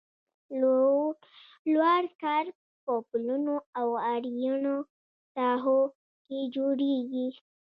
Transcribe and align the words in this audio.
لوړ 1.71 2.01
کرب 2.21 2.55
په 2.83 2.93
پلونو 3.09 3.55
او 3.79 3.87
غرنیو 4.03 4.77
ساحو 5.33 5.79
کې 6.25 6.39
جوړیږي 6.55 7.27